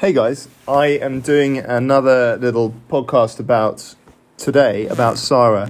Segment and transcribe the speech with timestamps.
[0.00, 3.94] Hey guys, I am doing another little podcast about
[4.38, 5.68] today about Sahra.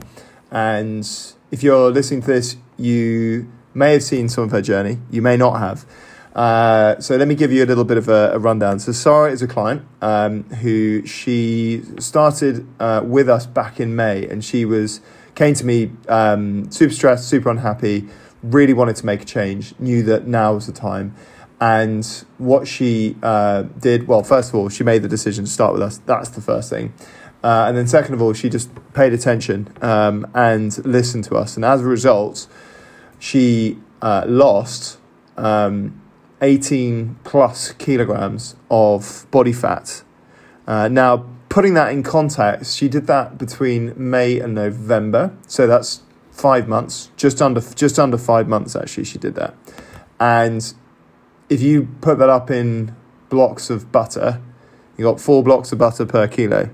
[0.53, 1.04] And
[1.50, 5.36] if you're listening to this, you may have seen some of her journey, you may
[5.36, 5.84] not have.
[6.32, 8.79] Uh, so let me give you a little bit of a, a rundown.
[8.79, 14.28] So Sahra is a client um, who she started uh, with us back in May,
[14.28, 15.00] and she was
[15.34, 18.08] came to me um, super stressed, super unhappy,
[18.44, 21.16] really wanted to make a change, knew that now was the time.
[21.61, 22.06] And
[22.38, 25.83] what she uh, did, well, first of all, she made the decision to start with
[25.83, 25.98] us.
[26.06, 26.95] That's the first thing.
[27.42, 31.56] Uh, and then, second of all, she just paid attention um, and listened to us.
[31.56, 32.46] And as a result,
[33.19, 34.98] she uh, lost
[35.36, 36.00] um,
[36.41, 40.02] 18 plus kilograms of body fat.
[40.66, 45.36] Uh, now, putting that in context, she did that between May and November.
[45.47, 49.05] So that's five months, just under just under five months actually.
[49.05, 49.55] She did that,
[50.19, 50.72] and
[51.50, 52.95] if you put that up in
[53.28, 54.41] blocks of butter,
[54.96, 56.70] you got four blocks of butter per kilo.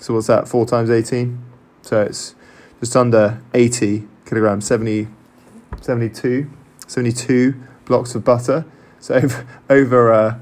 [0.00, 0.48] So what's that?
[0.48, 1.44] Four times eighteen.
[1.82, 2.34] So it's
[2.80, 5.08] just under eighty kilograms, 70,
[5.80, 6.50] 72,
[6.86, 7.54] 72
[7.86, 8.66] blocks of butter.
[9.00, 10.38] So over over uh,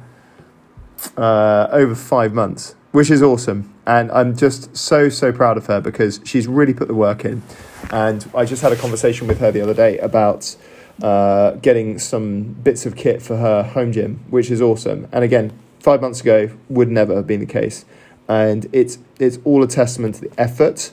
[1.17, 3.73] uh, over five months, which is awesome.
[3.87, 7.43] And I'm just so so proud of her because she's really put the work in.
[7.91, 10.57] And I just had a conversation with her the other day about
[11.03, 15.09] uh, getting some bits of kit for her home gym, which is awesome.
[15.13, 17.85] And again, five months ago would never have been the case.
[18.29, 20.93] And it's it's all a testament to the effort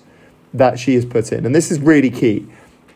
[0.53, 1.45] that she has put in.
[1.45, 2.47] And this is really key.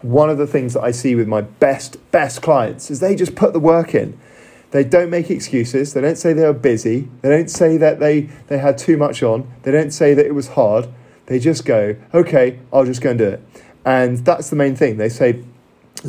[0.02, 3.36] One of the things that I see with my best best clients is they just
[3.36, 4.18] put the work in.
[4.72, 5.94] They don't make excuses.
[5.94, 7.08] They don't say they were busy.
[7.22, 9.50] They don't say that they, they had too much on.
[9.64, 10.90] They don't say that it was hard.
[11.28, 13.44] They just go, okay, I'll just go and do it.
[13.86, 14.98] And that's the main thing.
[14.98, 15.44] They say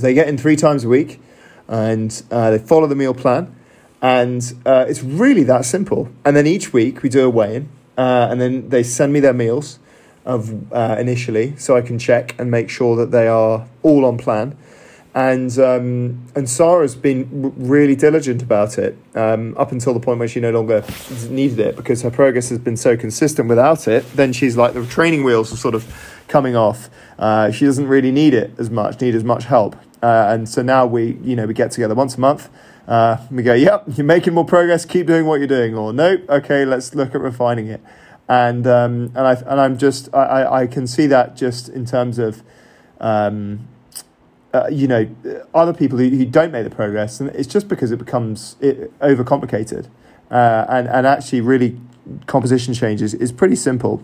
[0.02, 1.20] they get in three times a week
[1.66, 3.54] and uh, they follow the meal plan.
[4.00, 6.08] And uh, it's really that simple.
[6.24, 9.20] And then each week we do a weigh in uh, and then they send me
[9.20, 9.78] their meals
[10.24, 14.18] of uh, initially so I can check and make sure that they are all on
[14.18, 14.56] plan
[15.18, 20.28] and um, and Sahra's been really diligent about it um, up until the point where
[20.28, 20.84] she no longer
[21.28, 24.08] needed it because her progress has been so consistent without it.
[24.12, 25.84] Then she's like the training wheels are sort of
[26.28, 26.88] coming off.
[27.18, 30.62] Uh, she doesn't really need it as much, need as much help, uh, and so
[30.62, 32.48] now we you know we get together once a month.
[32.86, 34.86] Uh, we go, yep, you're making more progress.
[34.86, 37.82] Keep doing what you're doing, or nope, okay, let's look at refining it.
[38.28, 42.18] And um, and I and I'm just I, I can see that just in terms
[42.18, 42.42] of.
[43.00, 43.68] Um,
[44.54, 45.06] uh, you know,
[45.54, 48.98] other people who, who don't make the progress, and it's just because it becomes it,
[49.00, 49.88] overcomplicated.
[50.30, 51.78] Uh, and, and actually, really,
[52.26, 54.02] composition changes is pretty simple.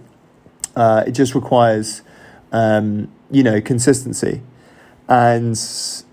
[0.76, 2.02] Uh, it just requires,
[2.52, 4.42] um, you know, consistency.
[5.08, 5.52] And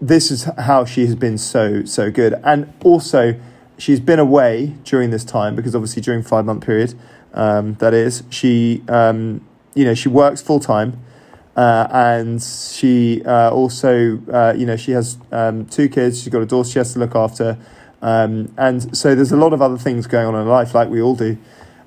[0.02, 2.34] this is how she has been so, so good.
[2.44, 3.40] And also,
[3.78, 6.94] she's been away during this time because obviously, during five month period,
[7.34, 11.02] um, that is, she, um, you know, she works full time.
[11.56, 16.22] Uh, and she uh, also, uh, you know, she has um, two kids.
[16.22, 17.58] She's got a daughter she has to look after,
[18.02, 20.90] um, and so there's a lot of other things going on in her life, like
[20.90, 21.38] we all do.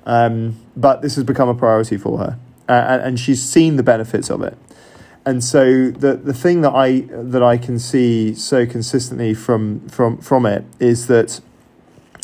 [0.05, 2.39] Um, but this has become a priority for her,
[2.69, 4.55] and, and she's seen the benefits of it.
[5.25, 10.17] And so the the thing that I that I can see so consistently from from
[10.19, 11.41] from it is that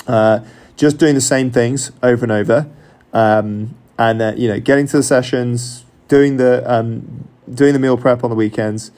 [0.08, 0.42] uh,
[0.76, 2.70] just doing the same things over and over,
[3.14, 7.98] um, and then you know getting to the sessions, doing the um, doing the meal
[7.98, 8.92] prep on the weekends,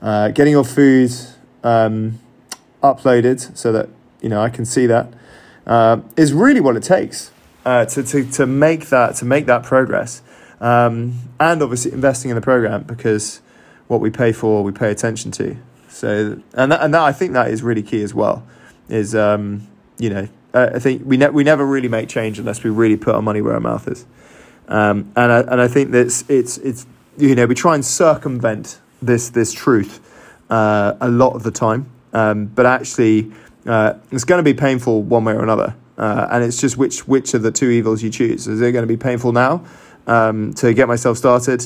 [0.00, 1.10] uh, getting your food
[1.64, 2.20] um,
[2.82, 3.88] uploaded so that
[4.20, 5.12] you know I can see that
[5.66, 7.30] uh, is really what it takes
[7.64, 10.22] uh, to, to to make that to make that progress,
[10.60, 13.40] um, and obviously investing in the program because
[13.88, 15.56] what we pay for we pay attention to.
[15.88, 18.46] So and that, and that I think that is really key as well.
[18.88, 19.66] Is um,
[19.98, 23.14] you know I think we ne- we never really make change unless we really put
[23.14, 24.04] our money where our mouth is.
[24.68, 26.86] Um, and I, and I think that it's, it's, it's
[27.18, 30.00] you know, we try and circumvent this this truth
[30.50, 33.32] uh, a lot of the time, um, but actually,
[33.66, 37.06] uh, it's going to be painful one way or another, uh, and it's just which
[37.06, 38.46] which of the two evils you choose.
[38.46, 39.64] Is it going to be painful now
[40.10, 41.64] um, to get myself started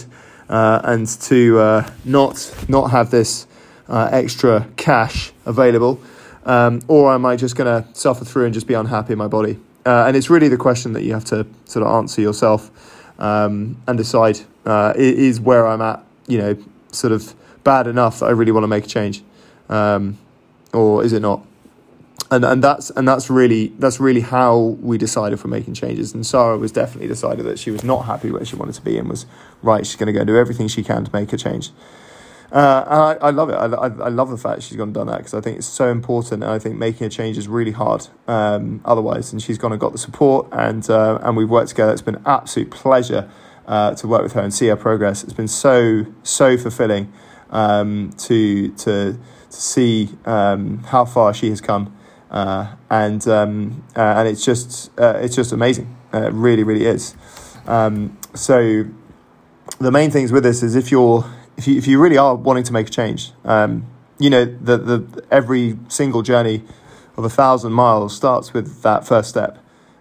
[0.48, 3.46] uh, and to uh, not not have this
[3.88, 6.00] uh, extra cash available,
[6.44, 9.28] um, or am I just going to suffer through and just be unhappy in my
[9.28, 9.58] body?
[9.86, 12.70] and it's really the question that you have to sort of answer yourself
[13.18, 16.56] um, and decide uh, is where I'm at, you know,
[16.90, 19.22] sort of bad enough that I really want to make a change,
[19.68, 20.16] um,
[20.72, 21.44] or is it not?
[22.30, 26.14] And and that's and that's really that's really how we decided for making changes.
[26.14, 28.96] And Sahra was definitely decided that she was not happy where she wanted to be
[28.96, 29.26] and was
[29.62, 29.86] right.
[29.86, 31.70] She's going to go do everything she can to make a change.
[32.50, 33.54] Uh, and I, I love it.
[33.54, 35.66] I, I, I love the fact she's gone and done that because I think it's
[35.66, 36.44] so important.
[36.44, 39.32] And I think making a change is really hard um, otherwise.
[39.32, 41.92] And she's gone and got the support, and uh, and we've worked together.
[41.92, 43.28] It's been an absolute pleasure
[43.66, 45.24] uh, to work with her and see her progress.
[45.24, 47.12] It's been so so fulfilling
[47.50, 49.18] um, to to
[49.50, 51.96] to see um, how far she has come,
[52.30, 55.96] uh, and um, uh, and it's just uh, it's just amazing.
[56.12, 57.14] it really really is.
[57.66, 58.84] Um, so
[59.78, 61.24] the main things with this is if you're
[61.56, 63.86] if you, if you really are wanting to make a change, um,
[64.18, 66.62] you know, the, the, every single journey
[67.16, 69.58] of a thousand miles starts with that first step.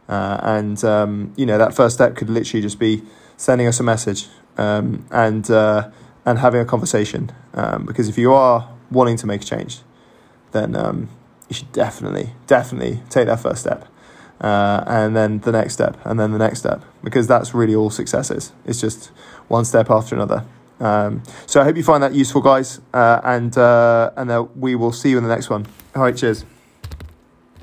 [0.09, 3.03] Uh, and, um, you know, that first step could literally just be
[3.37, 4.27] sending us a message
[4.57, 5.89] um, and, uh,
[6.25, 7.31] and having a conversation.
[7.53, 9.79] Um, because if you are wanting to make a change,
[10.51, 11.09] then um,
[11.53, 13.87] you should definitely, definitely take that first step.
[14.41, 17.89] Uh, and then the next step, and then the next step, because that's really all
[17.89, 18.51] success is.
[18.65, 19.11] It's just
[19.47, 20.43] one step after another.
[20.79, 24.75] Um, so I hope you find that useful, guys, uh, and uh, and uh, we
[24.75, 25.65] will see you in the next one.
[25.95, 26.43] All right, cheers.